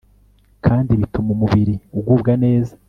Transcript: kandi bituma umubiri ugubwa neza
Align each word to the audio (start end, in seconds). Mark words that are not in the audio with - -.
kandi 0.65 0.91
bituma 0.99 1.29
umubiri 1.35 1.73
ugubwa 1.99 2.31
neza 2.43 2.73